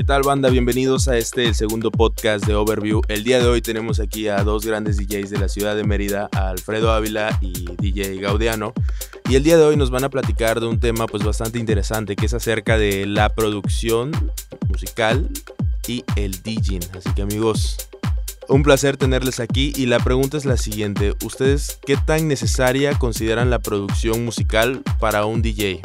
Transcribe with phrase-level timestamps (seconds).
[0.00, 0.48] ¿Qué tal banda?
[0.48, 3.02] Bienvenidos a este segundo podcast de Overview.
[3.08, 6.30] El día de hoy tenemos aquí a dos grandes DJs de la ciudad de Mérida,
[6.32, 8.72] Alfredo Ávila y DJ Gaudiano.
[9.28, 12.16] Y el día de hoy nos van a platicar de un tema pues bastante interesante
[12.16, 14.10] que es acerca de la producción
[14.70, 15.28] musical
[15.86, 16.80] y el DJing.
[16.96, 17.76] Así que amigos,
[18.48, 21.12] un placer tenerles aquí y la pregunta es la siguiente.
[21.22, 25.82] ¿Ustedes qué tan necesaria consideran la producción musical para un DJ?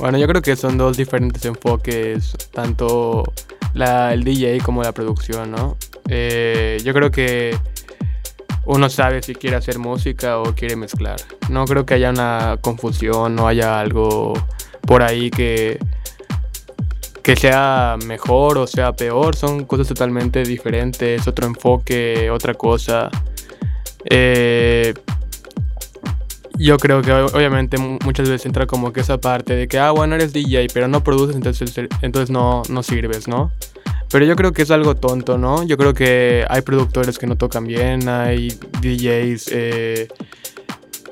[0.00, 3.22] Bueno, yo creo que son dos diferentes enfoques, tanto
[3.74, 5.76] el DJ como la producción, ¿no?
[6.08, 7.54] Eh, yo creo que
[8.64, 11.16] uno sabe si quiere hacer música o quiere mezclar.
[11.50, 14.32] No creo que haya una confusión, no haya algo
[14.80, 15.78] por ahí que,
[17.22, 19.36] que sea mejor o sea peor.
[19.36, 23.10] Son cosas totalmente diferentes, otro enfoque, otra cosa.
[24.06, 24.94] Eh,
[26.60, 30.14] yo creo que obviamente muchas veces entra como que esa parte de que, ah, bueno,
[30.14, 33.50] eres DJ, pero no produces, entonces, entonces no, no sirves, ¿no?
[34.10, 35.62] Pero yo creo que es algo tonto, ¿no?
[35.62, 38.48] Yo creo que hay productores que no tocan bien, hay
[38.82, 40.08] DJs eh,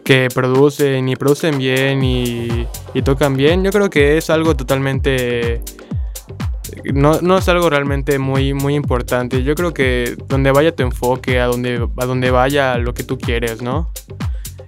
[0.04, 3.64] que producen y producen bien y, y, tocan bien.
[3.64, 5.62] Yo creo que es algo totalmente...
[6.92, 9.42] No, no, es algo realmente muy, muy importante.
[9.42, 13.16] Yo creo que donde vaya tu enfoque, a donde, a donde vaya lo que tú
[13.16, 13.91] quieres, ¿no?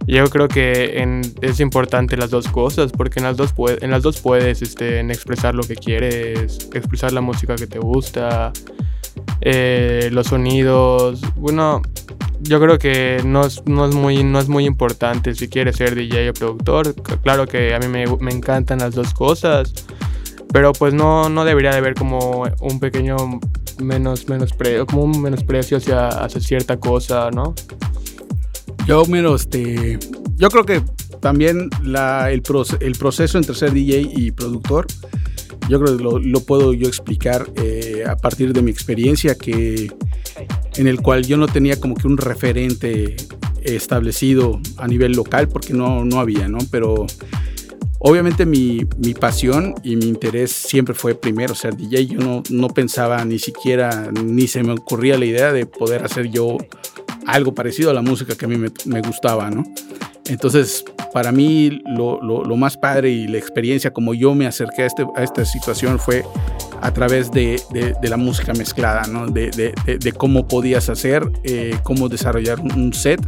[0.07, 4.21] Yo creo que es importante las dos cosas, porque en las dos, en las dos
[4.21, 8.53] puedes este, expresar lo que quieres, expresar la música que te gusta,
[9.41, 11.21] eh, los sonidos.
[11.37, 11.83] Bueno,
[12.41, 15.95] yo creo que no es, no, es muy, no es muy importante si quieres ser
[15.95, 16.95] DJ o productor.
[17.23, 19.73] Claro que a mí me, me encantan las dos cosas,
[20.53, 23.17] pero pues no, no debería de haber como un pequeño
[23.79, 27.55] menos, menosprecio, como un menosprecio hacia, hacia cierta cosa, ¿no?
[28.87, 29.99] Yo, menos, este,
[30.37, 30.83] yo creo que
[31.21, 32.43] también el,
[32.81, 34.87] el, proceso entre ser DJ y productor,
[35.69, 39.93] yo creo que lo, puedo yo explicar eh, a partir de mi experiencia, que
[40.77, 43.17] en el cual yo no tenía como que un referente
[43.63, 46.59] establecido a nivel local, porque no, no había, ¿no?
[46.71, 47.07] Pero
[47.99, 52.07] obviamente mi, mi, pasión y mi interés siempre fue primero ser DJ.
[52.07, 56.31] Yo no, no pensaba ni siquiera, ni se me ocurría la idea de poder hacer
[56.31, 56.57] yo
[57.33, 59.65] algo parecido a la música que a mí me, gustaba, ¿no?
[60.27, 65.07] Entonces, para mí lo, más padre y la experiencia como yo me acerqué a, este,
[65.17, 66.25] a esta situación fue
[66.83, 67.61] a través de,
[68.03, 69.27] la música mezclada, ¿no?
[69.27, 73.21] de, de cómo podías hacer, eh, cómo desarrollar un set,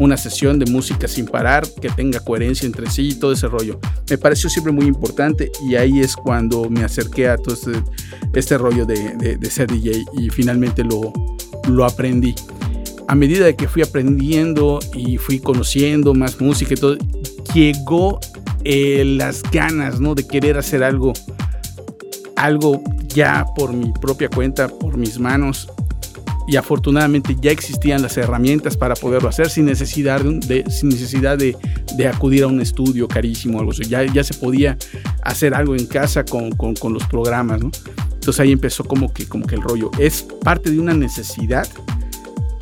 [0.00, 3.78] una sesión de música sin parar, que tenga coherencia entre sí y todo ese rollo.
[4.08, 7.72] Me pareció siempre muy importante y ahí es cuando me acerqué a todo este,
[8.34, 11.12] este rollo de, ser DJ y finalmente lo,
[11.68, 12.34] lo aprendí
[13.08, 16.96] a medida que fui aprendiendo y fui conociendo más música y todo,
[17.54, 18.20] llegó
[18.64, 20.14] eh, las ganas, ¿no?
[20.14, 21.12] De querer hacer algo,
[22.34, 25.68] algo ya por mi propia cuenta, por mis manos.
[26.48, 31.56] Y afortunadamente ya existían las herramientas para poderlo hacer sin necesidad de, sin necesidad de,
[32.08, 33.84] acudir a un estudio carísimo o algo así.
[33.84, 34.76] Ya, ya se podía
[35.22, 37.70] hacer algo en casa con, con, con los programas, ¿no?
[38.14, 39.90] Entonces ahí empezó como que, como que el rollo.
[39.98, 41.68] Es parte de una necesidad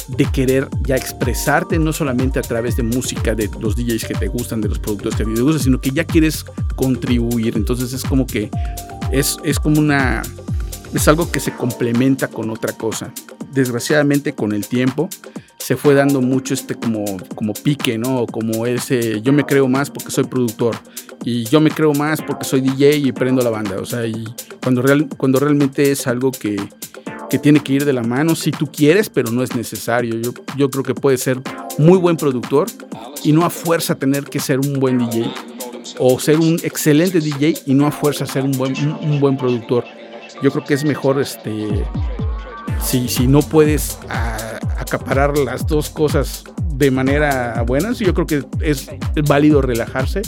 [0.08, 4.28] de querer ya expresarte no solamente a través de música de los DJs que te
[4.28, 6.44] gustan, de los productores que te gustan, sino que ya quieres
[6.76, 7.56] contribuir.
[7.56, 8.50] Entonces es como que
[9.10, 10.22] es, es como una...
[10.92, 13.12] Es algo que se complementa con otra cosa.
[13.52, 15.08] Desgraciadamente con el tiempo
[15.64, 17.04] se fue dando mucho este como,
[17.34, 18.26] como pique, ¿no?
[18.26, 20.76] Como ese, yo me creo más porque soy productor
[21.24, 23.76] y yo me creo más porque soy DJ y prendo la banda.
[23.80, 24.24] O sea, y
[24.62, 26.56] cuando, real, cuando realmente es algo que,
[27.34, 30.20] que tiene que ir de la mano si tú quieres, pero no es necesario.
[30.20, 31.40] Yo, yo creo que puede ser
[31.78, 32.68] muy buen productor
[33.24, 35.28] y no a fuerza tener que ser un buen DJ
[35.98, 39.82] o ser un excelente DJ y no a fuerza ser un buen, un, buen productor.
[40.44, 41.84] Yo creo que es mejor este
[42.80, 43.98] si, si no puedes
[44.78, 46.44] acaparar las dos cosas
[46.74, 48.88] de manera buena, yo creo que es
[49.26, 50.22] válido relajarse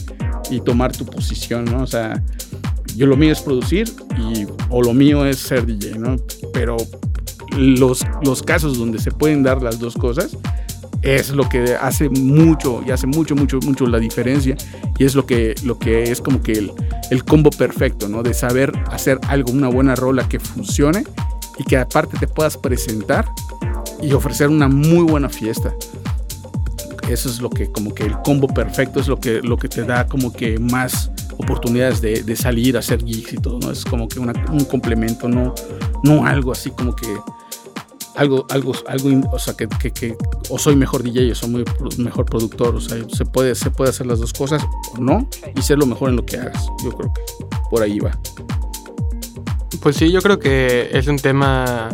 [0.50, 1.84] y tomar tu posición, ¿no?
[1.84, 2.20] O sea,
[2.96, 6.16] yo lo mío es producir y, o lo mío es ser DJ, ¿no?
[6.52, 6.76] Pero
[7.56, 10.36] los, los casos donde se pueden dar las dos cosas
[11.02, 14.56] es lo que hace mucho y hace mucho, mucho, mucho la diferencia
[14.98, 16.72] y es lo que, lo que es como que el,
[17.10, 18.22] el combo perfecto, ¿no?
[18.22, 21.04] De saber hacer algo, una buena rola que funcione
[21.58, 23.26] y que aparte te puedas presentar
[24.02, 25.74] y ofrecer una muy buena fiesta.
[27.08, 29.84] Eso es lo que como que el combo perfecto es lo que, lo que te
[29.84, 33.70] da como que más oportunidades de, de, salir a hacer gigs y todo, ¿no?
[33.70, 35.54] Es como que un complemento, no,
[36.02, 37.06] no algo así como que
[38.16, 40.16] algo, algo, algo, o sea, que, que,
[40.48, 41.64] o soy mejor DJ o soy
[41.98, 44.62] mejor productor, o sea, se puede, se puede hacer las dos cosas
[44.96, 46.66] o no y ser lo mejor en lo que hagas.
[46.82, 48.18] Yo creo que por ahí va.
[49.80, 51.90] Pues sí, yo creo que es un tema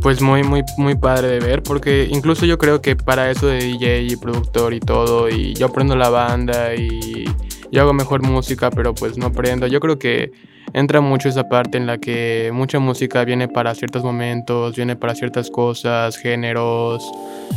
[0.00, 3.58] pues muy, muy, muy padre de ver, porque incluso yo creo que para eso de
[3.58, 7.24] DJ y productor y todo, y yo aprendo la banda y
[7.72, 10.30] yo hago mejor música, pero pues no aprendo, yo creo que
[10.74, 15.14] entra mucho esa parte en la que mucha música viene para ciertos momentos, viene para
[15.14, 17.02] ciertas cosas, géneros,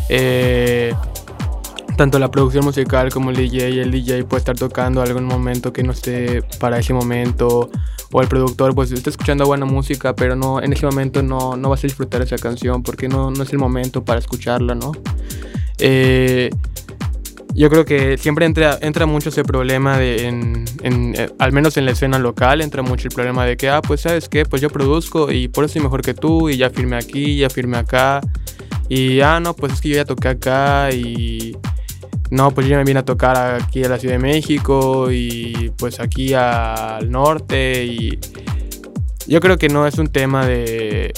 [0.07, 0.93] eh,
[1.97, 5.83] tanto la producción musical como el DJ, el DJ puede estar tocando algún momento que
[5.83, 7.69] no esté para ese momento,
[8.13, 11.69] o el productor pues está escuchando buena música, pero no en ese momento no, no
[11.69, 14.93] vas a disfrutar esa canción porque no, no es el momento para escucharla, ¿no?
[15.77, 16.49] Eh,
[17.55, 21.85] yo creo que siempre entra, entra mucho ese problema de, en, eh, al menos en
[21.85, 24.69] la escena local, entra mucho el problema de que, ah, pues sabes qué, pues yo
[24.69, 28.19] produzco y por eso soy mejor que tú y ya firme aquí, ya firme acá.
[28.89, 31.55] Y, ah, no, pues es que yo ya toqué acá y,
[32.29, 35.99] no, pues yo me vine a tocar aquí a la Ciudad de México y pues
[35.99, 38.19] aquí al norte y
[39.27, 41.13] yo creo que no es un tema de,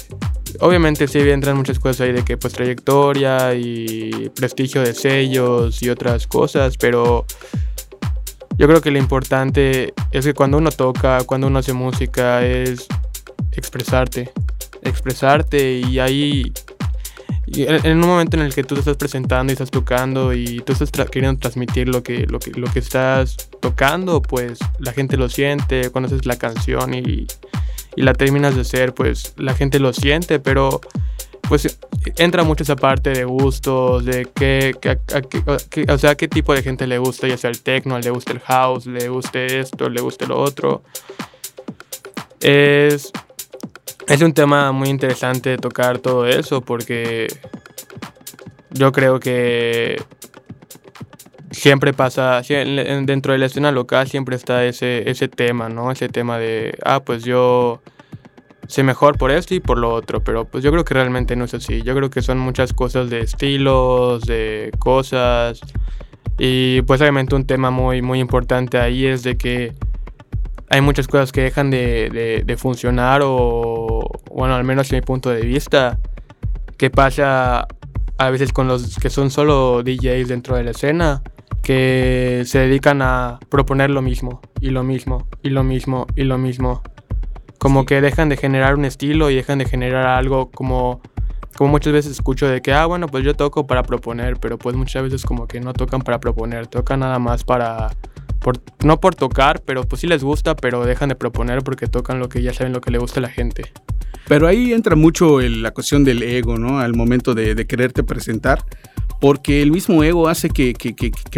[0.60, 5.90] Obviamente sí entran muchas cosas ahí de que pues trayectoria y prestigio de sellos y
[5.90, 7.26] otras cosas, pero
[8.58, 12.88] yo creo que lo importante es que cuando uno toca, cuando uno hace música es
[13.52, 14.32] expresarte,
[14.82, 16.52] expresarte y ahí
[17.48, 20.74] en un momento en el que tú te estás presentando y estás tocando y tú
[20.74, 25.30] estás queriendo transmitir lo que, lo, que, lo que estás tocando, pues la gente lo
[25.30, 27.26] siente, conoces la canción y
[27.98, 30.82] y la terminas de hacer, pues la gente lo siente, pero
[31.50, 31.80] pues
[32.18, 34.76] entra mucho esa parte de gustos, de qué,
[35.90, 38.40] o sea, qué tipo de gente le gusta, ya sea el techno, le gusta el
[38.42, 40.84] house, le guste esto, le guste lo otro.
[42.40, 43.12] Es,
[44.08, 47.26] es un tema muy interesante tocar todo eso porque
[48.70, 50.00] yo creo que
[51.52, 55.92] siempre pasa, dentro de la escena local siempre está ese, ese tema, ¿no?
[55.92, 57.82] Ese tema de, ah, pues yo
[58.68, 61.46] sé mejor por esto y por lo otro, pero pues yo creo que realmente no
[61.46, 61.82] es así.
[61.84, 65.62] Yo creo que son muchas cosas de estilos, de cosas.
[66.38, 69.74] Y pues obviamente un tema muy, muy importante ahí es de que
[70.70, 74.02] hay muchas cosas que dejan de, de funcionar o,
[74.32, 75.98] bueno, al menos en mi punto de vista,
[76.76, 77.68] que pasa
[78.18, 81.24] a veces con los que son solo DJs dentro de la escena
[81.68, 86.38] que se dedican a proponer lo mismo y lo mismo y lo mismo y lo
[86.38, 86.82] mismo.
[87.58, 91.02] Como que dejan de generar un estilo y dejan de generar algo como
[91.58, 94.78] como muchas veces escucho de que, ah, bueno, pues yo toco para proponer, pero pues
[94.78, 97.90] muchas veces como que no tocan para proponer, tocan nada más para,
[98.40, 102.20] por, no por tocar, pero pues sí les gusta, pero dejan de proponer porque tocan
[102.20, 103.74] lo que ya saben lo que le gusta a la gente.
[104.30, 106.80] Pero ahí entra mucho la cuestión del ego, ¿no?
[106.80, 108.64] Al momento de, de quererte presentar
[109.20, 110.74] porque el mismo ego hace que,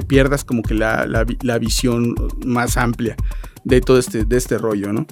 [0.07, 1.23] pierdas como que la,
[1.59, 2.15] visión
[2.45, 3.15] más amplia
[3.63, 5.05] de todo este, de este rollo, ¿no?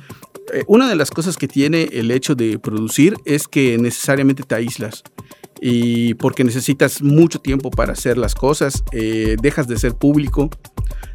[0.53, 4.55] Eh, una de las cosas que tiene el hecho de producir es que necesariamente te
[4.55, 5.03] aíslas
[5.59, 10.49] y porque necesitas mucho tiempo para hacer las cosas, eh, dejas de ser público,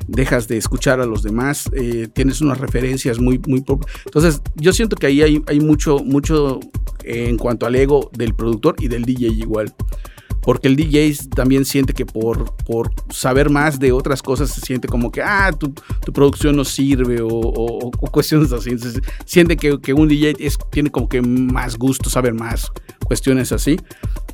[0.06, 3.64] dejas de escuchar a los demás, eh, tienes unas referencias muy, muy...
[4.05, 6.60] Entonces, yo siento que ahí hay, hay mucho, mucho
[7.05, 9.75] en cuanto al ego del productor y del DJ igual
[10.43, 14.89] porque el DJ también siente que por, por saber más de otras cosas se siente
[14.89, 15.73] como que, ah, tu,
[16.12, 18.77] producción no sirve o, cuestiones así.
[19.25, 22.70] siente que, que, un DJ es, tiene como que más gusto saber más,
[23.05, 23.79] cuestiones así.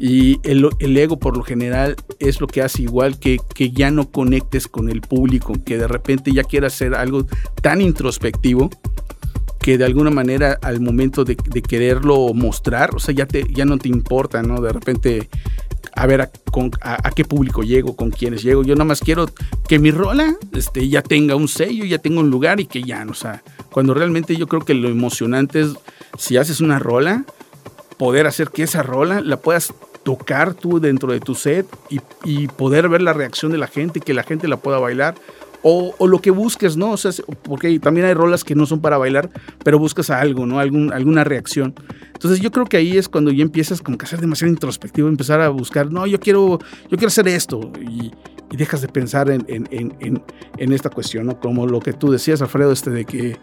[0.00, 3.90] Y el, el, ego por lo general es lo que hace igual que, que ya
[3.90, 7.26] no conectes con el público, que de repente ya quieras hacer algo
[7.60, 8.70] tan introspectivo
[9.60, 13.64] que de alguna manera al momento de, de, quererlo mostrar, o sea, ya, te, ya
[13.64, 14.60] no te importa, ¿no?
[14.60, 15.28] De repente
[15.98, 18.62] a ver a, qué público llego, con quiénes llego.
[18.62, 19.26] Yo nada más quiero
[19.66, 23.04] que mi rola este, ya tenga un sello, ya tenga un lugar y que ya,
[23.10, 25.74] o sea, cuando realmente yo creo que lo emocionante es
[26.16, 27.24] si haces una rola,
[27.96, 29.74] poder hacer que esa rola la puedas
[30.04, 33.98] tocar tú dentro de tu set y, y poder ver la reacción de la gente,
[33.98, 35.16] que la gente la pueda bailar
[35.62, 36.92] o, lo que busques, ¿no?
[36.92, 37.10] O sea,
[37.42, 39.30] porque también hay rolas que no son para bailar,
[39.64, 40.60] pero buscas algo, ¿no?
[40.60, 41.74] Algún, alguna reacción.
[42.12, 45.08] Entonces yo creo que ahí es cuando ya empiezas como que a ser demasiado introspectivo,
[45.08, 46.58] empezar a buscar, no, yo quiero,
[46.90, 47.72] yo quiero hacer esto.
[47.80, 48.12] Y,
[48.56, 51.38] dejas de pensar en, en, esta cuestión, ¿no?
[51.38, 53.36] Como lo que tú decías, Alfredo, este de que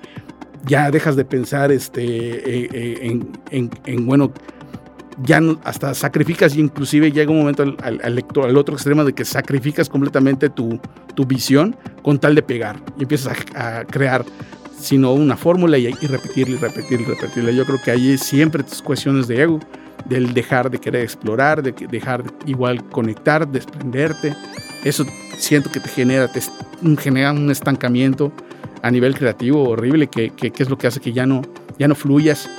[0.65, 3.19] ya dejas de pensar este, eh, eh,
[3.51, 4.33] en, bueno,
[5.23, 9.89] ya hasta sacrificas y inclusive llega un momento al, al, otro extremo de que sacrificas
[9.89, 10.79] completamente tu,
[11.13, 14.25] tu, visión con tal de pegar y empiezas a, crear
[14.79, 17.51] sino una fórmula y, y repetirla y repetirla y repetirla.
[17.51, 19.59] Yo creo que ahí siempre tus cuestiones de ego,
[20.03, 24.35] del dejar de querer explorar, de dejar igual conectar, desprenderte.
[24.83, 25.05] Eso
[25.37, 26.41] siento que te genera, te
[26.99, 28.31] genera un estancamiento
[28.81, 31.41] a nivel creativo horrible que, que, que es lo que hace que ya no,
[31.79, 32.49] ya no fluyas.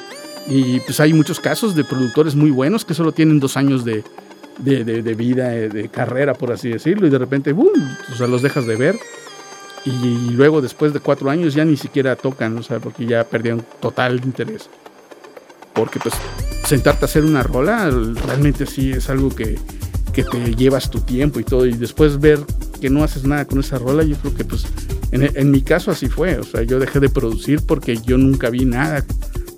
[0.48, 4.04] Y pues hay muchos casos de productores muy buenos que solo tienen dos años de,
[4.58, 7.72] de, vida, eh, de carrera, por así decirlo, y de repente, ¡bum!
[8.12, 8.98] O sea, los dejas de ver.
[9.84, 13.64] Y luego, después de cuatro años, ya ni siquiera tocan, o sea, porque ya perdieron
[13.80, 14.68] total interés.
[15.74, 16.14] Porque, pues,
[16.64, 17.90] sentarte a hacer una rola,
[18.26, 19.58] realmente sí es algo que,
[20.12, 22.40] que te llevas tu tiempo y todo, y después ver
[22.80, 24.64] que no haces nada con esa rola, yo creo que, pues,
[25.12, 28.50] en, en mi caso así fue, o sea, yo dejé de producir porque yo nunca
[28.50, 29.04] vi nada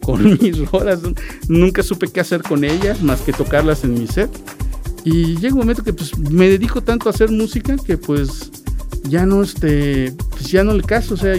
[0.08, 1.00] con mis rolas,
[1.48, 4.30] nunca supe qué hacer con ellas más que tocarlas en mi set.
[5.04, 8.50] Y llega un momento que pues me dedico tanto a hacer música que pues
[9.02, 11.34] ya no este pues ya no le caso, o sea,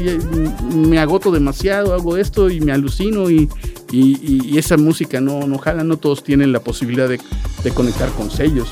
[0.71, 3.49] me agoto demasiado, hago esto y me alucino y,
[3.91, 7.19] y, esa música no, no jala, no todos tienen la posibilidad de,
[7.63, 8.69] de, conectar con sellos.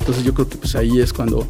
[0.00, 1.46] Entonces yo creo que pues ahí es cuando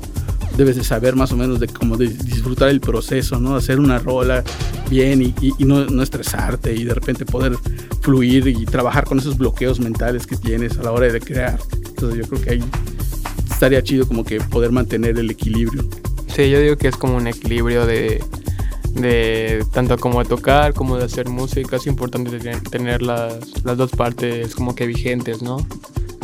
[0.57, 3.57] debes de saber más o menos de cómo de disfrutar el proceso, ¿no?
[3.57, 4.43] Hacer una rola
[4.89, 5.35] bien y,
[5.65, 7.57] no, no, estresarte y de repente poder
[8.01, 11.59] fluir y trabajar con esos bloqueos mentales que tienes a la hora de crear.
[11.87, 12.65] Entonces yo creo que ahí
[13.51, 15.85] estaría chido como que poder mantener el equilibrio.
[16.35, 18.23] Sí, yo digo que es como un equilibrio de,
[18.95, 21.77] de tanto como de tocar como de hacer música.
[21.77, 22.39] Es importante
[22.71, 25.67] tener las, las dos partes como que vigentes, ¿no?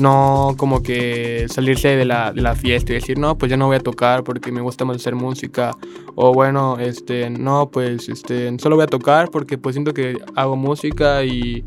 [0.02, 3.80] No como que salirse de la, fiesta y decir, no, pues ya no voy a
[3.80, 5.76] tocar porque me gusta más hacer música.
[6.16, 10.56] O bueno, este, no, pues este, solo voy a tocar porque pues siento que hago
[10.56, 11.64] música y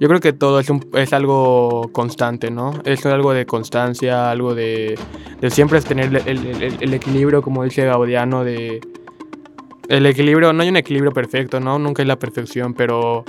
[0.00, 2.72] yo creo que todo es, es algo constante, ¿no?
[2.84, 4.98] Es algo de constancia, algo de,
[5.40, 6.38] de siempre tener el,
[6.80, 8.80] el, equilibrio, como dice Gaudiano, de...
[9.88, 11.78] El equilibrio, no hay un equilibrio perfecto, ¿no?
[11.78, 13.24] Nunca hay la perfección, pero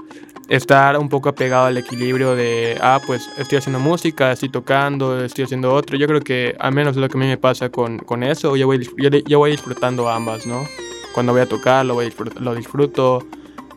[0.50, 5.46] estar un poco apegado al equilibrio de, ah, pues estoy haciendo música, estoy tocando, estoy
[5.46, 5.98] haciendo otro.
[5.98, 8.56] Yo creo que al menos es lo que a mí me pasa con, con eso,
[8.56, 8.90] yo voy,
[9.28, 10.66] yo, voy disfrutando ambas, ¿no?
[11.14, 13.26] Cuando voy a tocar, lo, voy, lo disfruto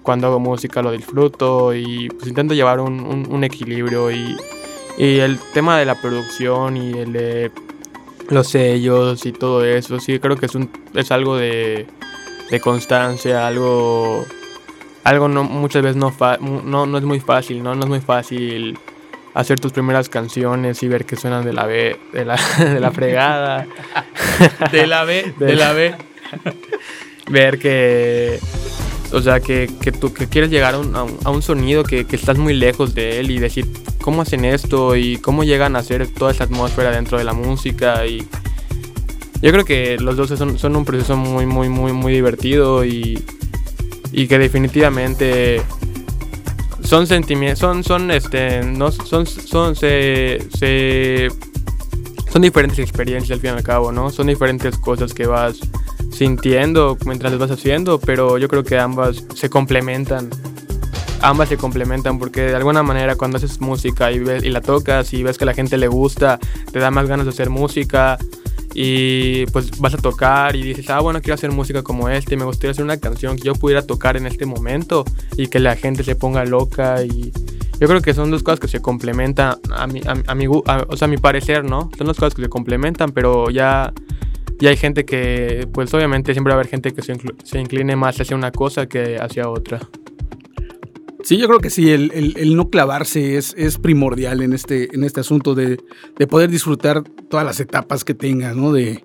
[0.03, 4.35] cuando hago música lo disfruto y pues intento llevar un, un, equilibrio y,
[4.97, 7.51] y, el tema de la producción y el de
[8.31, 11.87] los sellos y todo eso, sí creo que es, un, es algo de,
[12.51, 14.25] de constancia, algo
[15.05, 16.13] algo no muchas veces no,
[16.65, 17.75] no, no es muy fácil, ¿no?
[17.75, 18.79] No es muy fácil
[19.35, 22.91] hacer tus primeras canciones y ver que suenan de la B, de la, de la
[22.91, 23.67] fregada.
[24.73, 25.95] de la B, de la B.
[27.31, 28.39] ver que
[29.13, 32.15] o sea, que, que tú que quieres llegar a un, a un, sonido que, que,
[32.15, 33.67] estás muy lejos de él y decir
[34.01, 38.07] cómo hacen esto y cómo llegan a hacer toda esa atmósfera dentro de la música.
[38.07, 38.25] Y
[39.43, 43.21] yo creo que los dos son, son un proceso muy, muy, muy, muy divertido y,
[44.13, 45.63] y que definitivamente
[46.83, 51.29] son sentimientos, son, son, este, no, son, son, se, se,
[52.33, 54.11] son diferentes experiencias al fin y al cabo, ¿no?
[54.11, 55.61] Son diferentes cosas que vas
[56.11, 60.31] sintiendo mientras lo vas haciendo, pero yo creo que ambas se complementan.
[61.23, 65.13] Ambas se complementan porque de alguna manera cuando haces música y, ves, y la tocas
[65.13, 66.39] y ves que a la gente le gusta,
[66.73, 68.19] te da más ganas de hacer música
[68.75, 72.45] y pues vas a tocar y dices, ah, bueno, quiero hacer música como este, me
[72.45, 75.05] gustaría hacer una canción que yo pudiera tocar en este momento
[75.37, 77.33] y que la gente se ponga loca y
[77.81, 80.63] yo creo que son dos cosas que se complementan a mi, a, mi, o
[80.97, 81.91] sea, a mi parecer, ¿no?
[81.97, 83.93] Son dos cosas que se complementan, pero ya
[84.61, 88.21] y hay gente que, pues obviamente siempre va a haber gente que se, incline más
[88.21, 89.81] hacia una cosa que hacia otra.
[91.31, 95.79] Sí, yo creo que sí, el, no clavarse es, primordial en este, este asunto de,
[96.29, 98.73] poder disfrutar todas las etapas que tengas, ¿no?
[98.73, 99.05] De,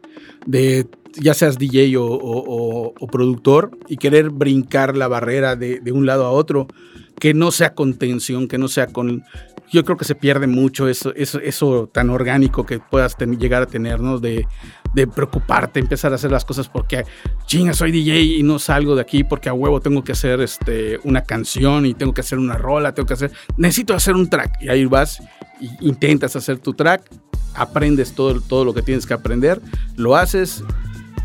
[1.14, 6.66] ya seas DJ o, productor y querer brincar la barrera de, un lado a otro,
[7.20, 9.24] que no sea con tensión, que no sea con
[9.72, 14.18] yo creo que se pierde mucho eso tan orgánico que puedas llegar a tener, ¿no?
[14.18, 14.48] De,
[14.96, 17.04] de, preocuparte, empezar a hacer las cosas porque,
[17.46, 21.00] chinga, soy DJ y no salgo de aquí porque a huevo tengo que hacer este,
[21.04, 24.62] una canción y tengo que hacer una rola, tengo que hacer, necesito hacer un track.
[24.62, 25.22] Y ahí vas
[25.82, 27.10] intentas hacer tu track,
[27.54, 29.62] aprendes todo, todo lo que tienes que aprender,
[29.96, 30.64] lo haces,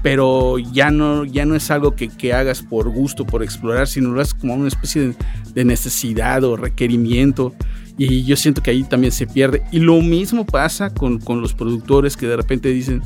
[0.03, 4.11] pero ya no, ya no es algo que, que, hagas por gusto, por explorar, sino
[4.11, 5.15] lo haces como una especie de,
[5.53, 7.55] de, necesidad o requerimiento.
[7.99, 9.63] Y yo siento que ahí también se pierde.
[9.73, 13.03] Y lo mismo pasa con, con los productores que de repente dicen,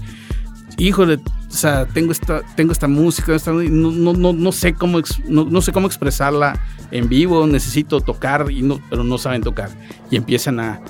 [0.78, 5.44] híjole, o sea, tengo esta, tengo esta música, no, no, no, no, sé cómo, no,
[5.44, 6.58] no, sé cómo expresarla
[6.90, 9.70] en vivo, necesito tocar, y no, pero no saben tocar.
[10.10, 10.80] Y empiezan a,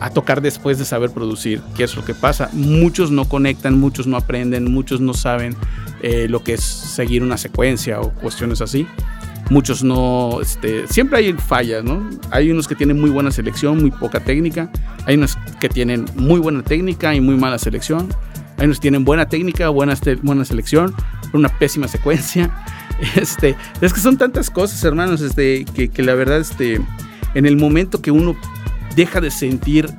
[0.00, 2.50] a tocar después de saber producir, ¿qué es lo que pasa?
[2.52, 5.56] Muchos no conectan, muchos no aprenden, muchos no saben
[6.02, 8.86] eh, lo que es seguir una secuencia o cuestiones así
[9.50, 12.08] muchos no, este, siempre hay fallas, ¿no?
[12.30, 14.70] Hay unos que tienen muy buena selección, muy poca técnica,
[15.06, 18.08] hay unos que tienen muy buena técnica y muy mala selección,
[18.64, 20.94] unos que tienen buena técnica, buena, buena selección,
[21.32, 22.50] una pésima secuencia,
[23.16, 26.80] Este, es que son tantas cosas, hermanos, este, que, que la verdad, este,
[27.34, 28.36] en el momento que uno
[28.94, 29.90] deja de sentir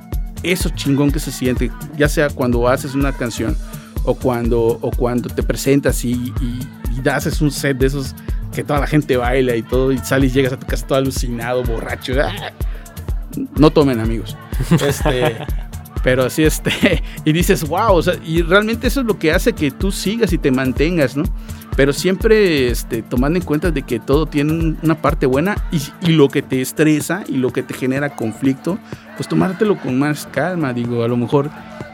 [0.42, 3.56] eso chingón que se siente, ya sea cuando haces una canción
[4.04, 6.68] o cuando, o cuando te presentas y, y,
[7.04, 8.14] y haces un set de esos
[8.54, 10.98] que toda la gente baila y todo, y sales y llegas a tu casa todo
[10.98, 12.14] alucinado, borracho.
[12.20, 12.52] ¡ah!
[13.56, 14.36] No tomen, amigos.
[14.84, 15.36] Este,
[16.08, 16.72] pero así, este,
[17.26, 20.32] y dices, wow, o sea, y realmente eso es lo que hace que tú sigas
[20.32, 21.24] y te mantengas, ¿no?
[21.76, 26.12] Pero siempre este, tomando en cuenta de que todo tiene una parte buena y, y,
[26.14, 28.78] lo que te estresa y lo que te genera conflicto,
[29.16, 30.72] pues tomártelo con más calma.
[30.72, 31.50] Digo, a lo mejor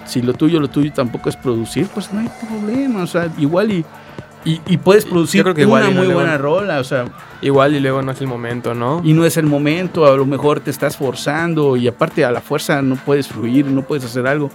[0.06, 3.02] si lo tuyo, lo tuyo tampoco es producir, pues no hay problema.
[3.02, 3.84] O sea, igual y,
[4.44, 7.06] y, y puedes producir creo que una muy buena rola, o sea,
[7.40, 9.02] Igual y luego no es el momento, ¿no?
[9.04, 12.40] y no es el momento, a lo mejor te estás forzando y aparte a la
[12.40, 14.50] fuerza no puedes fluir, no puedes hacer algo.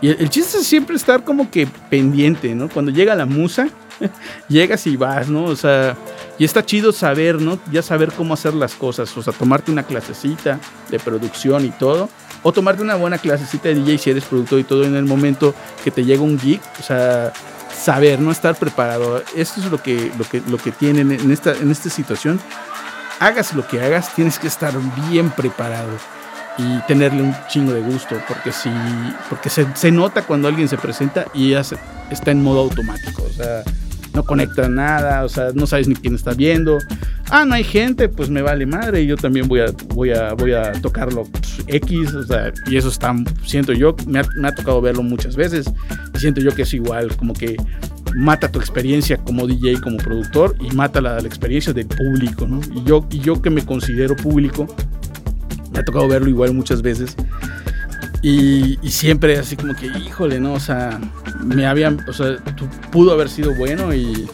[0.00, 2.68] Y el, el chiste es siempre estar como que pendiente, ¿no?
[2.68, 3.68] Cuando llega la musa,
[4.48, 5.44] llegas y vas, ¿no?
[5.44, 5.96] O sea,
[6.38, 7.58] y está chido saber, ¿no?
[7.70, 10.58] Ya saber cómo hacer las cosas, o sea, tomarte una clasecita
[10.90, 12.08] de producción y todo,
[12.42, 15.54] o tomarte una buena clasecita de DJ si eres productor y todo en el momento
[15.82, 17.32] que te llega un geek, o sea,
[17.74, 19.22] saber, no estar preparado.
[19.34, 22.40] Esto es lo que, lo que, lo que tienen en esta, en esta situación.
[23.20, 24.72] Hagas lo que hagas, tienes que estar
[25.10, 25.90] bien preparado
[26.58, 28.70] y tenerle un chingo de gusto, porque si,
[29.28, 31.62] porque se, se nota cuando alguien se presenta y ya
[32.10, 33.62] está en modo automático, o sea,
[34.14, 36.78] no conecta nada, o sea, no sabes ni quién está viendo.
[37.30, 40.52] Ah, no hay gente, pues me vale madre, yo también voy a, voy a, voy
[40.52, 44.54] a tocarlo pues, X, o sea, y eso está, siento yo, me ha, me ha
[44.54, 45.70] tocado verlo muchas veces,
[46.14, 47.56] y siento yo que es igual, como que
[48.16, 52.60] mata tu experiencia como DJ, como productor, y mata la, la experiencia del público, ¿no?
[52.74, 54.66] Y yo, y yo que me considero público,
[55.72, 57.14] me ha tocado verlo igual muchas veces.
[58.22, 60.54] Y, siempre así como que, híjole, ¿no?
[60.54, 60.98] O sea,
[61.44, 62.36] me habían, o sea,
[62.90, 64.28] pudo haber sido bueno y,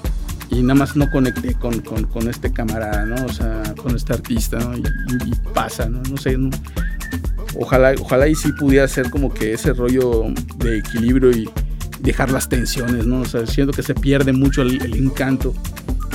[0.51, 3.27] y nada más no conecté con, con, este camarada, ¿no?
[3.27, 4.77] O sea, con este artista, ¿no?
[4.77, 4.83] Y,
[5.53, 6.03] pasa, ¿no?
[6.11, 6.51] No sé, no-
[7.57, 10.25] Ojalá, ojalá y sí pudiera ser como que ese rollo
[10.59, 11.49] de equilibrio y
[12.01, 13.21] dejar las tensiones, ¿no?
[13.21, 15.55] O sea, siento que se pierde mucho el, encanto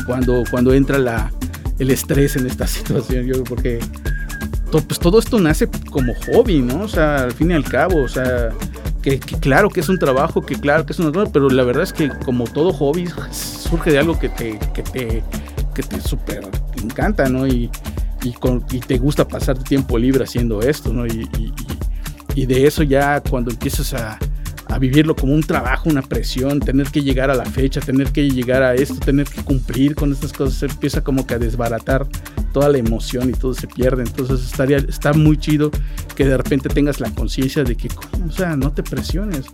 [0.06, 1.32] cuando, cuando entra la,
[1.80, 3.80] el estrés en esta situación, yo porque
[4.72, 6.84] to- pues todo esto nace como hobby, ¿no?
[6.84, 8.50] O sea, al fin y al cabo, o sea,
[9.02, 11.84] que, que claro que es un trabajo, que claro que es una pero la verdad
[11.84, 15.24] es que como todo hobby surge de algo que te, que te,
[15.74, 16.48] que te súper
[16.84, 17.48] encanta, ¿no?
[17.48, 17.70] Y,
[18.24, 21.06] y, con- y te gusta pasar tu tiempo libre haciendo esto, ¿no?
[21.06, 21.54] Y- y-
[22.36, 24.18] y de eso ya cuando empiezas a,
[24.70, 28.30] a vivirlo como un trabajo, una presión, tener que llegar a la fecha, tener que
[28.30, 32.08] llegar a esto, tener que cumplir con estas cosas, se empieza como que a desbaratar
[32.54, 34.04] toda la emoción y todo se pierde.
[34.04, 35.72] Entonces estaría, está muy chido
[36.16, 37.90] que de repente tengas la conciencia de que,
[38.28, 39.46] o sea, no te presiones.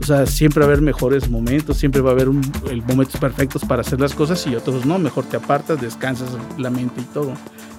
[0.00, 2.42] O sea, siempre va a haber mejores momentos, siempre va a haber un-
[2.88, 4.98] momentos perfectos para hacer las cosas y otros no.
[4.98, 7.32] Mejor te apartas, descansas la mente y todo.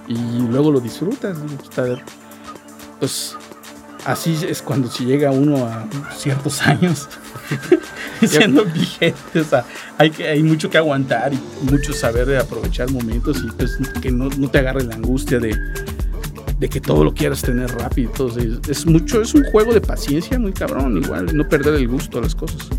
[0.07, 0.15] Y
[0.49, 1.37] luego lo disfrutas.
[1.61, 2.01] Está-
[2.99, 3.35] pues
[4.05, 7.09] así es cuando se llega uno a ciertos años
[8.27, 9.39] siendo vigente.
[9.39, 9.65] O sea,
[9.97, 11.39] hay, que, hay mucho que aguantar y
[11.71, 15.55] mucho saber de aprovechar momentos y pues que no, no te agarre la angustia de,
[16.59, 18.09] de que todo lo quieras tener rápido.
[18.11, 22.19] Entonces, es mucho, es un juego de paciencia muy cabrón, igual, no perder el gusto
[22.19, 22.69] a las cosas.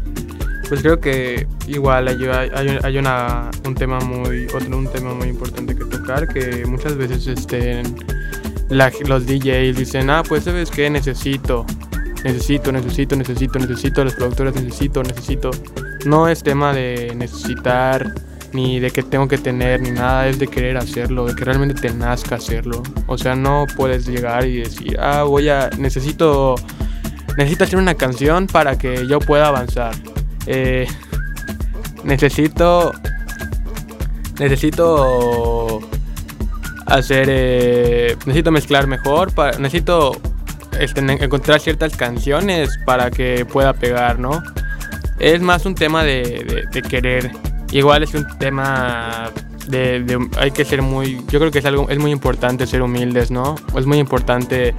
[0.69, 5.29] Pues creo que igual hay, hay, hay una, un tema muy otro un tema muy
[5.29, 7.83] importante que tocar que muchas veces este,
[8.69, 11.65] la- los DJs dicen ah pues sabes qué necesito
[12.25, 15.51] necesito necesito necesito necesito los productores necesito necesito
[16.07, 18.13] no es tema de necesitar
[18.53, 21.75] ni de que tengo que tener ni nada es de querer hacerlo de que realmente
[21.75, 22.83] te nazca hacerlo.
[23.09, 26.55] O sea no puedes llegar y decir ah voy a necesito
[27.37, 29.93] necesito hacer una canción para que yo pueda avanzar
[30.47, 30.87] eh,
[32.05, 32.93] necesito
[34.39, 35.81] necesito
[36.87, 40.13] hacer eh, necesito mezclar mejor necesito
[40.79, 44.43] este, en- encontrar ciertas canciones para que pueda pegar no
[45.19, 47.31] es más un tema de, querer.
[47.71, 49.31] Igual es un tema
[49.69, 52.83] de, de- hay que ser muy yo creo que es algo es muy importante ser
[52.83, 54.75] humildes no es muy importante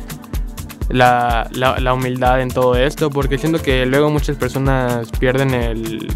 [0.89, 6.07] la, la, la humildad en todo esto, porque siento que luego muchas personas pierden el,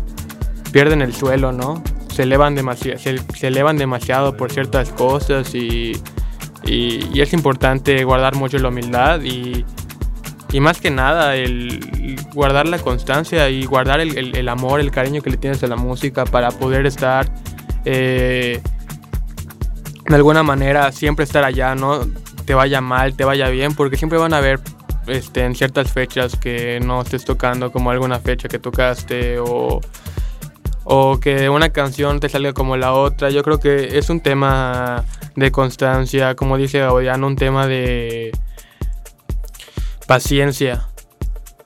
[0.72, 1.84] pierden el suelo, ¿no?
[2.20, 5.94] Se elevan, demasiado se, se demasiado por ciertas cosas y,
[6.66, 9.64] y, es importante guardar mucho la humildad y,
[10.52, 14.92] y más que nada el guardar la constancia y guardar el, el- el amor, el
[14.92, 17.32] cariño que le tienes a la música para poder estar
[17.86, 18.60] eh,
[20.06, 22.02] de alguna manera siempre estar allá, ¿no?
[22.44, 24.60] Te vaya mal, te vaya bien, porque siempre van a haber
[25.08, 29.80] este, en ciertas fechas que no estés tocando, como alguna fecha que tocaste o,
[30.92, 33.30] o que una canción te salga como la otra.
[33.30, 38.32] Yo creo que es un tema de constancia, como dice Gaudiano, un tema de
[40.08, 40.88] paciencia.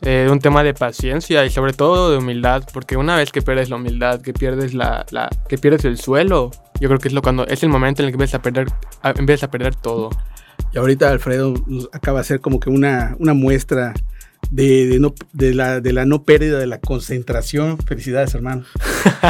[0.01, 3.69] Eh, un tema de paciencia y sobre todo de humildad, porque una vez que pierdes
[3.69, 7.21] la humildad, que pierdes la, la, que pierdes el suelo, yo creo que es lo
[7.21, 8.67] cuando es el momento en el que empiezas a perder,
[9.15, 10.09] empiezas a perder todo.
[10.73, 11.53] Y ahorita Alfredo
[11.93, 13.93] acaba de hacer como que una, una muestra
[14.51, 17.77] de, no, de, la, de la no pérdida de la concentración.
[17.79, 18.65] Felicidades, hermano.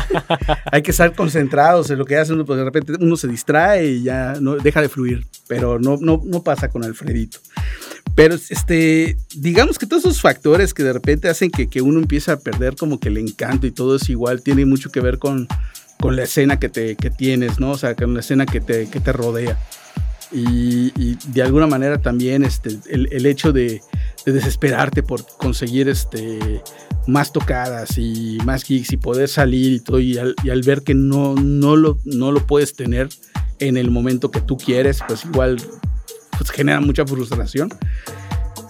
[0.71, 3.85] Hay que estar concentrados en lo que hace uno, porque de repente uno se distrae
[3.85, 7.39] y ya no, deja de fluir, pero no, no, no pasa con Alfredito.
[8.15, 12.33] Pero este, digamos que todos esos factores que de repente hacen que, que, uno empieza
[12.33, 15.47] a perder como que el encanto y todo es igual, tiene mucho que ver con,
[15.99, 17.71] con la escena que, te, que tienes, ¿no?
[17.71, 19.57] O sea, con la escena que te, que te rodea.
[20.33, 23.81] Y, de alguna manera también este, el, hecho de,
[24.25, 26.61] de, desesperarte por conseguir este,
[27.07, 30.81] más tocadas y más gigs y poder salir y todo, y al, y al ver
[30.81, 33.09] que no, no, lo, no lo puedes tener
[33.59, 35.57] en el momento que tú quieres, pues igual
[36.37, 37.69] pues genera mucha frustración.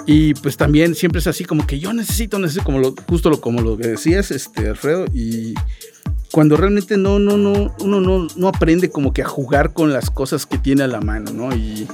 [0.06, 3.40] Y pues también siempre es así como que yo necesito, necesito, como lo, justo lo,
[3.40, 5.54] como lo que decías, este, Alfredo, y
[6.34, 10.10] cuando realmente no, no, no, uno no, no aprende como que a jugar con las
[10.10, 11.56] cosas que tiene a la mano, ¿no?
[11.56, 11.88] Y,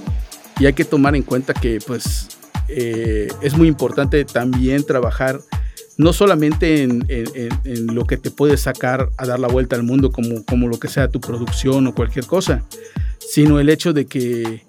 [0.59, 2.29] hay que tomar en cuenta que pues
[2.69, 5.41] eh, es muy importante también trabajar
[5.97, 9.83] no solamente en, en, en, lo que te puede sacar a dar la vuelta al
[9.83, 12.63] mundo como, como lo que sea tu producción o cualquier cosa,
[13.19, 14.65] sino el hecho de que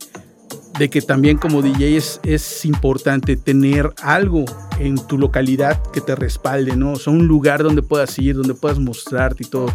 [0.80, 4.46] de que también como DJ es, importante tener algo
[4.78, 6.92] en tu localidad que te respalde, ¿no?
[6.92, 9.66] O sea, un lugar donde puedas ir, donde puedas mostrarte y todo.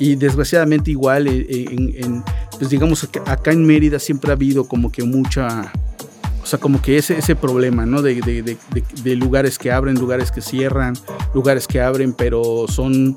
[0.00, 2.24] Y desgraciadamente igual, eh, en, en,
[2.58, 5.72] pues digamos, acá en Mérida siempre ha habido como que mucha,
[6.42, 8.02] o sea, como que ese, ese problema, ¿no?
[8.02, 8.58] De,
[9.04, 10.94] de lugares que abren, lugares que cierran,
[11.34, 13.14] lugares que abren, pero son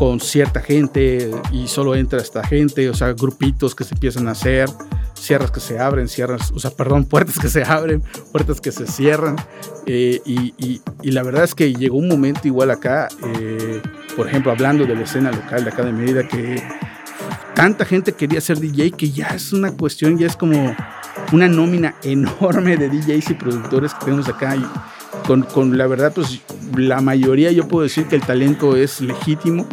[0.00, 4.30] con cierta gente y solo entra esta gente, o sea, grupitos que se empiezan a
[4.30, 4.66] hacer
[5.12, 8.86] cierras que se abren, cierras, o sea, perdón, puertas que se abren, puertas que se
[8.86, 9.36] cierran.
[9.84, 13.82] Eh, y, y, y, la verdad es que llegó un momento igual acá, eh,
[14.16, 16.62] por ejemplo, hablando de la escena local de acá de Mérida, que
[17.54, 20.74] tanta gente quería ser DJ que ya es una cuestión, ya es como
[21.30, 24.56] una nómina enorme de DJs y productores que tenemos acá.
[24.56, 24.64] Y
[25.26, 26.40] con, con la verdad, pues
[26.74, 29.68] la mayoría yo puedo decir que el talento es legítimo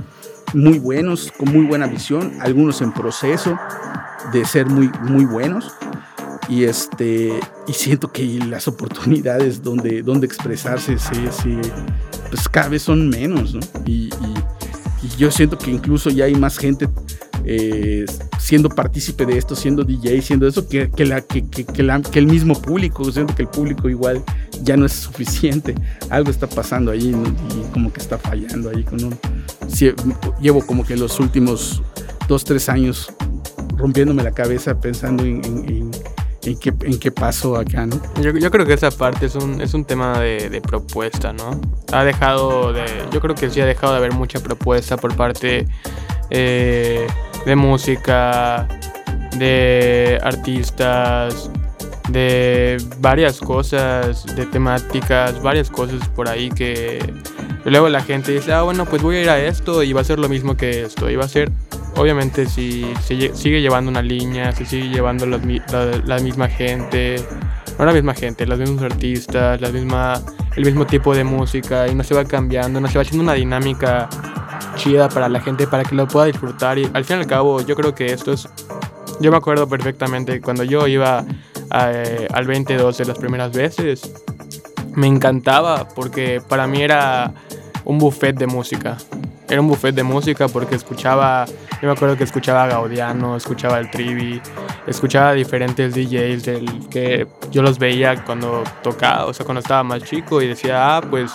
[0.53, 3.57] muy buenos, con muy buena visión, algunos en proceso
[4.31, 5.73] de ser muy, muy buenos.
[6.49, 11.59] Y, este, y siento que las oportunidades donde, donde expresarse se, se,
[12.29, 13.53] pues cada vez son menos.
[13.53, 13.59] ¿no?
[13.85, 14.33] Y, y,
[15.03, 16.87] y, yo siento que incluso ya hay más gente
[17.49, 18.05] eh,
[18.39, 23.09] siendo partícipe de esto, siendo DJ, siendo eso, que, la, que, que, el mismo público.
[23.09, 24.21] Siento que el público igual
[24.63, 25.73] ya no es suficiente.
[26.09, 29.17] Algo está pasando ahí y como que está fallando ahí con un,
[30.41, 31.81] llevo como que los últimos
[32.27, 33.13] dos, tres años
[33.77, 35.91] rompiéndome la cabeza pensando en,
[36.59, 38.01] qué, en qué pasó acá, ¿no?
[38.21, 41.61] Yo, yo, creo que esa parte es un, es un tema de, propuesta, ¿no?
[41.93, 42.83] Ha dejado de...
[43.13, 45.65] Yo creo que sí ha dejado de haber mucha propuesta por parte
[46.29, 47.07] eh,
[47.45, 48.67] de música,
[49.37, 51.49] de artistas,
[52.09, 56.99] de varias cosas, de temáticas, varias cosas por ahí que
[57.65, 60.03] luego la gente dice, ah, bueno, pues voy a ir a esto y va a
[60.03, 61.09] ser lo mismo que esto.
[61.09, 61.51] Y va a ser,
[61.95, 67.17] obviamente, si se sigue llevando una línea, si sigue llevando la, la, la, misma gente,
[67.77, 70.21] no la misma gente, los mismos artistas, la misma,
[70.55, 73.33] el mismo tipo de música y no se va cambiando, no se va haciendo una
[73.33, 74.09] dinámica
[74.87, 76.77] chida para la gente, para que lo pueda disfrutar.
[76.77, 78.47] Y al fin y al cabo, yo creo que esto es...
[79.19, 81.25] Yo me acuerdo perfectamente cuando yo iba
[81.69, 84.13] a, eh, al 22 de las primeras veces,
[84.93, 87.33] me encantaba porque para mí era
[87.83, 88.97] un buffet de música.
[89.49, 91.45] Era un buffet de música porque escuchaba,
[91.81, 94.41] yo me acuerdo que escuchaba a Gaudiano, escuchaba el Trivi,
[94.87, 100.03] escuchaba diferentes DJs del, que yo los veía cuando tocaba, o sea, cuando estaba más
[100.03, 101.31] chico y decía, ah, pues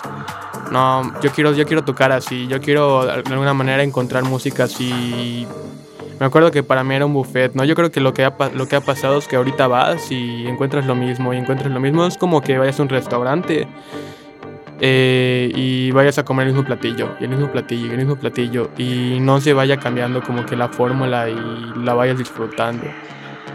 [0.73, 5.47] no, yo quiero, yo quiero tocar así, yo quiero de alguna manera encontrar música así.
[6.19, 7.65] Me acuerdo que para mí era un buffet, ¿no?
[7.65, 10.47] Yo creo que lo que ha, lo que ha pasado es que ahorita vas y
[10.47, 12.07] encuentras lo mismo, y encuentras lo mismo.
[12.07, 13.67] Es como que vayas a un restaurante
[14.85, 18.17] eh, y vayas a comer el mismo platillo, y el mismo platillo, y el mismo
[18.17, 21.37] platillo, y no se vaya cambiando como que la fórmula y
[21.85, 22.83] la vayas disfrutando.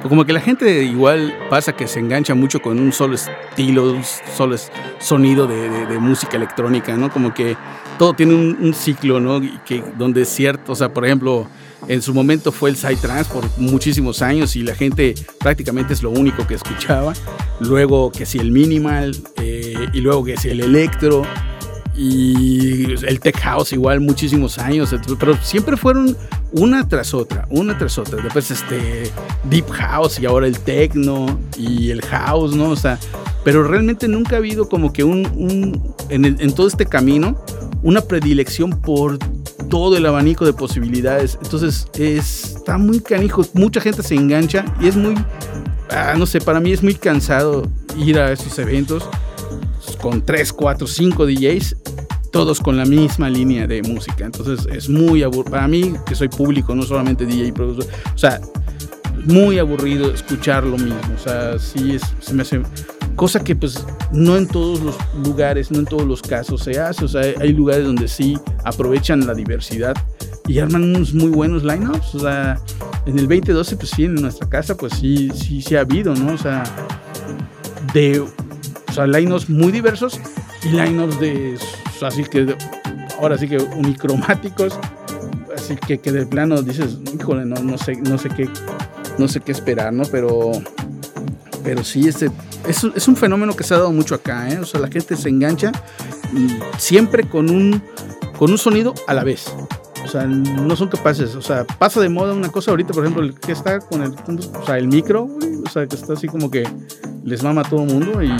[0.04, 4.04] Como que la gente igual pasa que se engancha mucho con un solo estilo, un
[4.06, 4.56] solo
[5.00, 7.12] sonido de, de, de música electrónica, ¿no?
[7.12, 7.58] Como que
[8.00, 9.42] todo tiene un, un, ciclo, ¿no?
[9.66, 11.48] Que donde es cierto, o sea, por ejemplo,
[11.88, 16.10] en su momento fue el Psytrance por muchísimos años y la gente prácticamente es lo
[16.10, 17.14] único que escuchaba.
[17.60, 19.57] Luego que si el minimal eh,
[19.94, 21.24] y luego que si el electro
[21.98, 26.16] y el tech house igual muchísimos años, pero siempre fueron
[26.52, 28.22] una tras otra, una tras otra.
[28.22, 29.12] Después este
[29.46, 32.70] deep house y ahora el techno y el house, ¿no?
[32.70, 33.00] O sea,
[33.44, 37.36] pero realmente nunca ha habido como que un, en, todo este camino
[37.82, 39.18] una predilección por
[39.70, 41.40] todo el abanico de posibilidades.
[41.42, 45.16] Entonces está muy canijo, mucha gente se engancha y es muy,
[45.90, 49.10] ah, no sé, para mí es muy cansado ir a esos eventos
[49.96, 51.78] con 3, 4, 5 DJs,
[52.32, 54.26] todos con la misma línea de música.
[54.26, 55.52] Entonces es muy aburrido.
[55.52, 58.42] Para mí, que soy público, no solamente DJ y productor, o sea,
[59.26, 61.00] muy aburrido escuchar lo mismo.
[61.16, 62.62] O sea, sí es, se me hace.
[63.16, 64.96] Cosa que, pues, no en todos los
[65.26, 67.06] lugares, no en todos los casos se hace.
[67.06, 69.96] O sea, hay lugares donde sí aprovechan la diversidad
[70.48, 72.14] y arman unos muy buenos lineups.
[72.14, 72.62] O sea,
[73.08, 76.34] en el 2012, pues sí, en nuestra casa, pues sí, sí, sí ha habido, ¿no?
[76.34, 76.64] O sea,
[77.94, 78.24] de
[78.98, 80.20] sea, line-ups muy diversos
[80.64, 81.58] y line-ups de,
[82.02, 82.56] así que,
[83.20, 84.80] ahora sí que unicromáticos,
[85.56, 88.50] así que, que de plano dices, híjole, no, no sé, no sé qué,
[89.18, 90.04] no sé qué esperar, ¿no?
[90.12, 90.52] Pero,
[91.64, 92.32] pero sí, este,
[92.68, 94.60] es, es un fenómeno que se ha dado mucho acá, ¿eh?
[94.60, 95.72] O sea, la gente se engancha
[96.78, 97.82] siempre con un,
[98.38, 99.54] con un sonido a la vez.
[100.04, 101.36] O sea, no son capaces.
[101.36, 104.12] O sea, pasa de moda una cosa ahorita, por ejemplo, el que está con el,
[104.12, 105.30] o sea, el micro,
[105.66, 106.68] o sea, que está así como que
[107.24, 108.32] les mama a todo el mundo y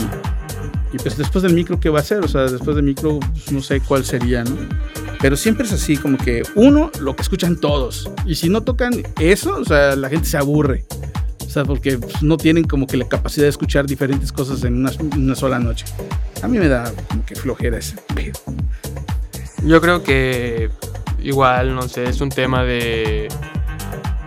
[0.92, 2.24] y pues después del micro, ¿qué va a hacer?
[2.24, 4.56] O sea, después del micro, pues, no sé cuál sería, ¿no?
[5.20, 8.10] Pero siempre es así, como que uno, lo que escuchan todos.
[8.24, 10.84] Y si no tocan eso, o sea, la gente se aburre.
[11.46, 14.76] O sea, porque pues, no tienen como que la capacidad de escuchar diferentes cosas en
[14.76, 15.84] una, sola noche.
[16.42, 18.38] A mí me da como que flojera ese pedo.
[19.64, 20.70] Yo creo que
[21.20, 23.28] igual, no sé, es un tema de...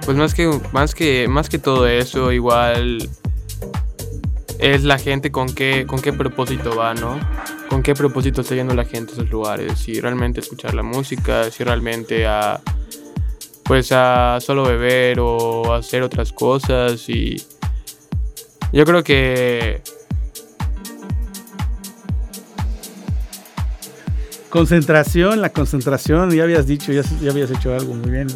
[0.06, 3.08] Pues más que, más que, más que todo eso, igual
[4.62, 7.20] es la gente con qué, con qué propósito va, ¿no?
[7.68, 9.80] Con qué propósito está yendo la gente a esos lugares.
[9.80, 12.62] Si realmente escuchar la música, si realmente a
[13.64, 17.38] pues a solo beber o hacer otras cosas y
[18.74, 19.82] yo creo que
[24.50, 28.28] concentración, la concentración, ya habías dicho, ya, habías hecho algo muy bien.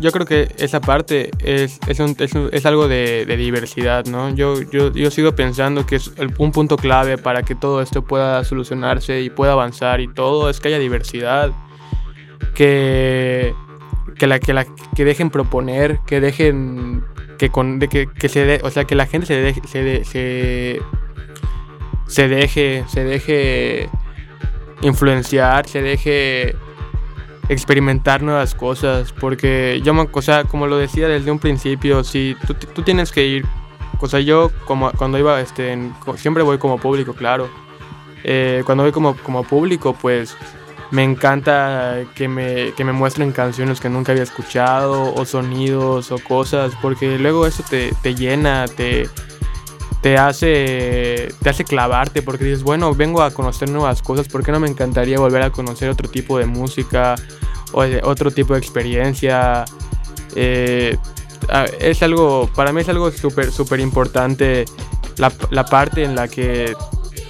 [0.00, 4.34] Yo creo que esa parte es, es, algo de, diversidad, ¿no?
[4.34, 8.42] Yo, yo, yo, sigo pensando que es un punto clave para que todo esto pueda
[8.44, 11.50] solucionarse y pueda avanzar y todo es que haya diversidad,
[12.54, 13.54] que,
[14.16, 17.04] que, la, que, la, que dejen proponer, que dejen
[17.38, 20.80] que, con, de que, que se o sea, que la gente se se, se,
[22.06, 23.90] se deje, se deje
[24.80, 26.56] influenciar, se deje
[27.48, 32.54] experimentar nuevas cosas, porque yo, o sea, como lo decía desde un principio, si tú,
[32.54, 33.46] tú tienes que ir,
[34.00, 35.78] o sea, yo como cuando iba, este,
[36.16, 37.48] siempre voy como público, claro.
[38.22, 40.36] Eh, cuando voy como, como público, pues
[40.90, 46.18] me encanta que me, que me muestren canciones que nunca había escuchado, o sonidos, o
[46.18, 49.08] cosas, porque luego eso te, te llena, te,
[50.04, 54.52] te hace, te hace clavarte porque dices, bueno, vengo a conocer nuevas cosas, ¿por qué
[54.52, 57.14] no me encantaría volver a conocer otro tipo de música
[57.72, 59.64] o otro tipo de experiencia?
[60.36, 60.98] Eh,
[61.80, 64.66] es algo, para mí es algo súper, súper importante
[65.16, 66.76] la, la, parte en la que,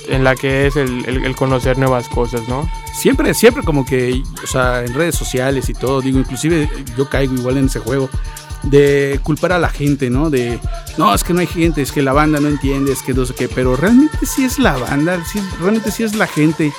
[0.08, 2.68] en la que es el, el, conocer nuevas cosas, ¿no?
[2.92, 7.34] Siempre, siempre como que, o sea, en redes sociales y todo, digo, inclusive yo caigo
[7.34, 8.10] igual en ese juego
[8.64, 10.30] de culpar a la gente, ¿no?
[10.30, 10.58] De,
[10.96, 13.26] no, es que no hay gente, es que la banda no entiende, es que no
[13.26, 15.22] sé qué, pero realmente sí es la banda,
[15.60, 16.72] realmente sí es la gente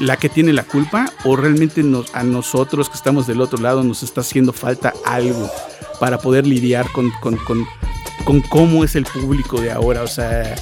[0.00, 4.02] la que tiene la culpa o realmente a nosotros que estamos del otro lado nos
[4.02, 5.48] está haciendo falta algo
[6.00, 7.36] para poder lidiar con, con,
[8.24, 10.56] con cómo es el público de ahora, o sea,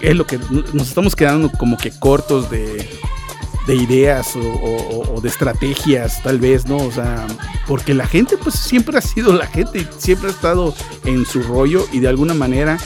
[0.00, 0.38] es lo que
[0.72, 2.88] nos estamos quedando como que cortos de
[3.66, 6.76] de ideas o, de estrategias, tal vez, ¿no?
[6.76, 7.26] O sea,
[7.66, 10.74] porque la gente, pues siempre ha sido la gente, siempre ha estado
[11.04, 12.78] en su rollo y de alguna manera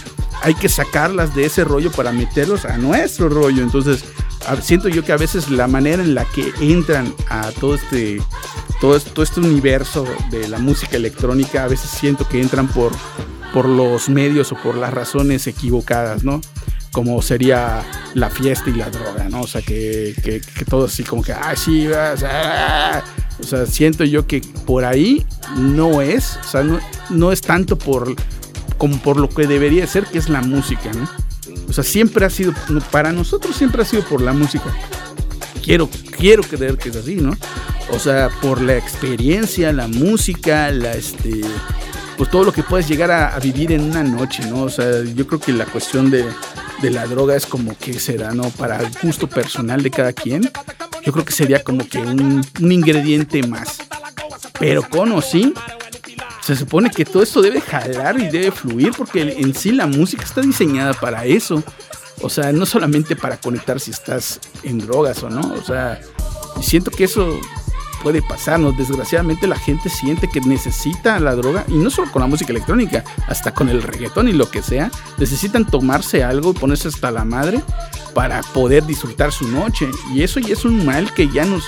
[0.42, 3.62] hay que sacarlas de ese rollo para meterlos a nuestro rollo.
[3.62, 4.04] Entonces,
[4.62, 8.22] siento yo que a veces la manera en la que entran a todo este,
[8.80, 12.92] todo, todo este universo de la música electrónica, a veces siento que entran por,
[13.52, 16.40] por los medios o por las razones equivocadas, ¿no?
[16.92, 17.82] Como sería
[18.14, 19.42] la fiesta y la droga, ¿no?
[19.42, 23.02] O sea, que, que, todo así como que, ah, sí, vas, ah".
[23.38, 25.24] o sea, siento yo que por ahí
[25.56, 28.14] no es, o sea, no, no es tanto por,
[28.78, 31.08] como por lo que debería ser, que es la música, ¿no?
[31.68, 32.52] O sea, siempre ha sido,
[32.90, 34.74] para nosotros siempre ha sido por la música.
[35.62, 37.36] Quiero, quiero creer que es así, ¿no?
[37.92, 41.42] O sea, por la experiencia, la música, la, este,
[42.16, 44.64] pues todo lo que puedes llegar a, vivir en una noche, ¿no?
[44.64, 46.24] O sea, yo creo que la cuestión de,
[46.82, 48.50] de la droga es como que será, ¿no?
[48.50, 50.50] Para el gusto personal de cada quien,
[51.02, 53.78] yo creo que sería como que un, ingrediente más.
[54.58, 55.54] Pero con o sí,
[56.42, 60.24] se supone que todo esto debe jalar y debe fluir porque en sí la música
[60.24, 61.62] está diseñada para eso.
[62.22, 65.54] O sea, no solamente para conectar si estás en drogas o no.
[65.54, 66.00] O sea,
[66.62, 67.38] siento que eso
[68.02, 68.76] puede pasarnos.
[68.76, 73.04] Desgraciadamente la gente siente que necesita la droga, y no solo con la música electrónica,
[73.28, 77.24] hasta con el reggaetón y lo que sea, necesitan tomarse algo y ponerse hasta la
[77.24, 77.62] madre
[78.14, 79.88] para poder disfrutar su noche.
[80.12, 81.64] Y eso ya es un mal que ya nos,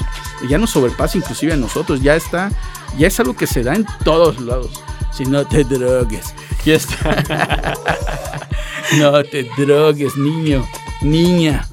[0.48, 2.50] ya nos sobrepasa inclusive a nosotros, ya está,
[2.98, 4.82] ya es algo que se da en todos lados.
[5.12, 7.74] Si no te drogues, ya está.
[8.98, 10.66] no te drogues, niño,
[11.02, 11.68] niña,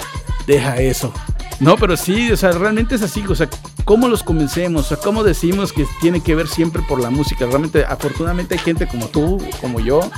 [0.46, 1.14] deja eso.
[1.60, 3.50] No, pero sí, o sea, realmente es así, o sea,
[3.90, 4.94] ¿cómo los convencemos?
[5.04, 7.48] ¿cómo decimos que tiene que ver siempre por la música?
[7.48, 10.12] Realmente, afortunadamente hay gente como tú, como yo,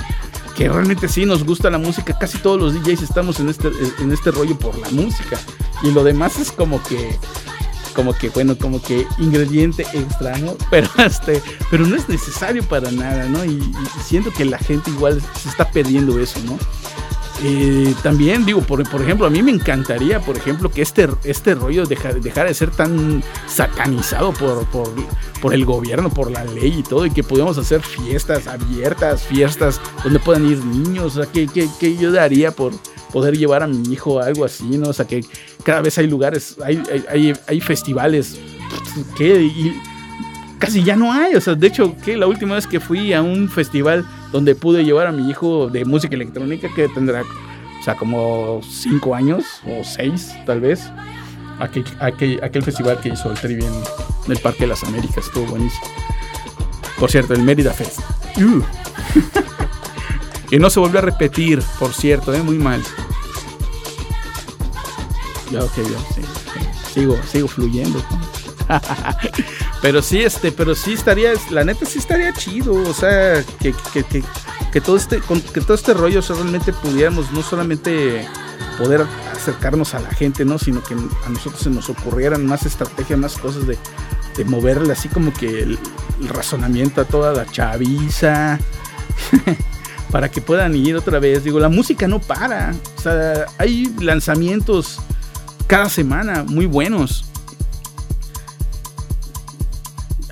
[0.54, 2.18] que realmente sí nos gusta la música.
[2.18, 5.38] Casi todos los DJs estamos en este, en este rollo por la música.
[5.82, 7.18] Y lo demás es como que,
[7.94, 13.24] como que, bueno, como que ingrediente extraño, pero este, pero no es necesario para nada,
[13.24, 13.42] ¿no?
[13.42, 16.58] Y, y siento que la gente igual se está perdiendo eso, ¿no?
[17.44, 21.56] Eh, también digo, por, por, ejemplo, a mí me encantaría, por ejemplo, que este, este
[21.56, 24.64] rollo dejara de ser tan satanizado por,
[25.40, 29.80] por, el gobierno, por la ley y todo, y que podamos hacer fiestas abiertas, fiestas
[30.04, 32.72] donde puedan ir niños, o sea, que, que, yo daría por
[33.12, 34.90] poder llevar a mi hijo a algo así, ¿no?
[34.90, 35.24] O sea, que
[35.64, 38.38] cada vez hay lugares, hay, hay, hay festivales
[39.16, 39.74] que
[40.60, 43.20] casi ya no hay, o sea, de hecho, que la última vez que fui a
[43.20, 47.94] un festival donde pude llevar a mi hijo de música electrónica, que tendrá, o sea,
[47.94, 50.90] como cinco años o seis, tal vez.
[51.58, 51.84] Aquel,
[52.42, 55.86] aquel, festival que hizo el Trivi en, el Parque de las Américas, estuvo buenísimo.
[56.98, 58.00] Por cierto, el Mérida Fest.
[58.38, 58.62] Uh.
[60.50, 62.42] y no se volvió a repetir, por cierto, ¿eh?
[62.42, 62.82] muy mal.
[65.52, 66.22] Ya, ok, ya, sí,
[66.94, 68.02] Sigo, sigo fluyendo.
[69.82, 73.74] pero sí, este, pero sí estaría, la neta sí estaría chido, o sea, que,
[74.72, 75.20] que, todo este,
[75.52, 78.24] que todo este rollo realmente pudiéramos no solamente
[78.78, 80.56] poder acercarnos a la gente, ¿no?
[80.56, 83.76] Sino que a nosotros se nos ocurrieran más estrategias, más cosas de,
[84.36, 85.78] de moverle así como que el,
[86.28, 88.60] razonamiento a toda la chaviza.
[90.12, 91.42] para que puedan ir otra vez.
[91.42, 92.72] Digo, la música no para.
[92.96, 95.00] O sea, hay lanzamientos
[95.66, 97.31] cada semana muy buenos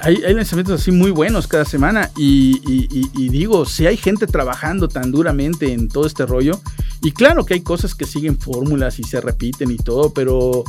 [0.03, 5.73] hay, lanzamientos así muy buenos cada semana y, digo, si hay gente trabajando tan duramente
[5.73, 6.61] en todo este rollo,
[7.03, 10.65] y claro que hay cosas que siguen fórmulas y se repiten y todo, pero,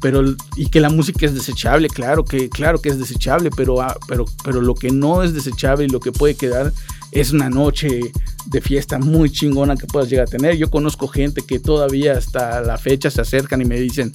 [0.00, 0.22] pero,
[0.56, 4.24] y que la música es desechable, claro que, claro que es desechable, pero, ah, pero,
[4.44, 6.72] pero lo que no es desechable y lo que puede quedar
[7.12, 8.00] es una noche
[8.46, 10.56] de fiesta muy chingona que puedas llegar a tener.
[10.56, 14.12] Yo conozco gente que todavía hasta la fecha se acercan y me dicen,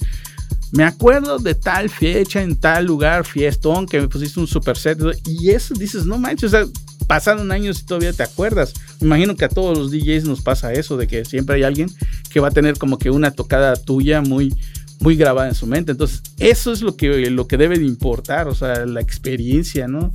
[0.72, 4.98] me acuerdo de tal fecha en tal lugar, fiestón, que me pusiste un super set.
[5.26, 6.66] Y eso dices, no manches, o sea,
[7.06, 8.72] pasaron años y todavía te acuerdas.
[8.98, 11.90] Me imagino que a todos los DJs nos pasa eso, de que siempre hay alguien
[12.30, 14.54] que va a tener como que una tocada tuya muy,
[15.00, 15.92] muy grabada en su mente.
[15.92, 20.10] Entonces, eso es lo que, lo que debe de importar, o sea, la experiencia, ¿no?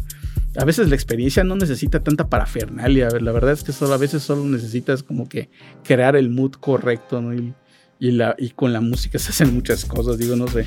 [0.56, 3.10] A veces la experiencia no necesita tanta parafernalia.
[3.22, 5.52] La verdad es que solo, a veces solo necesitas como que
[5.84, 7.54] crear el mood correcto, ¿no?
[8.00, 10.66] La, y con la música se hacen muchas cosas, digo, no sé.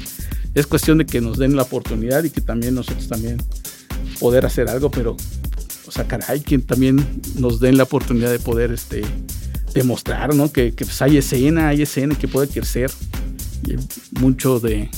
[0.54, 3.38] Es cuestión de que nos den la oportunidad y que también nosotros también
[4.18, 5.16] poder hacer algo, pero,
[5.86, 7.04] o sea, caray, que también
[7.36, 9.02] nos den la oportunidad de poder este,
[9.74, 10.52] demostrar, ¿no?
[10.52, 12.90] Que, que pues hay escena, hay escena que puede crecer.
[13.66, 13.76] Y
[14.18, 14.90] mucho de,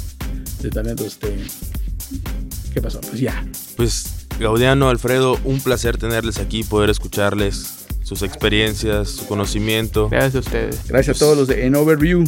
[0.60, 1.36] de talento, este...
[2.72, 3.00] ¿Qué pasó?
[3.02, 3.44] Pues ya.
[3.76, 7.81] Pues Gaudiano, Alfredo, un placer tenerles aquí, poder escucharles
[8.12, 10.08] sus experiencias, su conocimiento.
[10.10, 10.86] Gracias a ustedes.
[10.86, 12.24] Gracias a todos los de En Overview.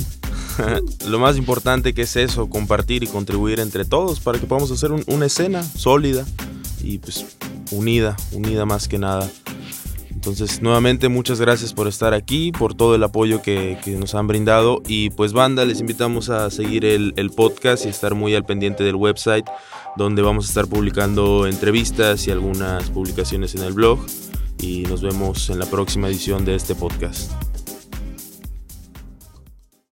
[1.06, 4.92] Lo más importante que es eso, compartir y contribuir entre todos para que podamos hacer
[4.92, 6.24] una escena sólida
[6.82, 7.36] y pues
[7.70, 9.30] unida, unida más que nada.
[10.10, 14.80] Entonces, nuevamente muchas gracias por estar aquí, por todo el apoyo que, nos han brindado.
[14.88, 18.84] Y pues banda, les invitamos a seguir el, el, podcast y estar muy al pendiente
[18.84, 19.44] del website,
[19.98, 23.98] donde vamos a estar publicando entrevistas y algunas publicaciones en el blog
[24.60, 27.32] y nos vemos en la próxima edición de este podcast.